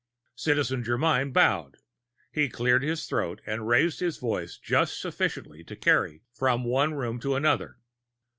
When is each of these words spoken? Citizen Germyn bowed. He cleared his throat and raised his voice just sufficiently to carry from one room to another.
Citizen 0.33 0.83
Germyn 0.83 1.31
bowed. 1.31 1.77
He 2.31 2.49
cleared 2.49 2.81
his 2.81 3.05
throat 3.05 3.39
and 3.45 3.67
raised 3.67 3.99
his 3.99 4.17
voice 4.17 4.57
just 4.57 4.99
sufficiently 4.99 5.63
to 5.65 5.75
carry 5.75 6.23
from 6.33 6.63
one 6.63 6.95
room 6.95 7.19
to 7.19 7.35
another. 7.35 7.77